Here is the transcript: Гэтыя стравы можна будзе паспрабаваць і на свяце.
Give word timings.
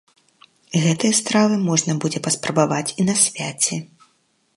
Гэтыя 0.85 1.13
стравы 1.19 1.59
можна 1.67 1.95
будзе 2.05 2.19
паспрабаваць 2.29 2.93
і 3.03 3.07
на 3.11 3.15
свяце. 3.25 3.75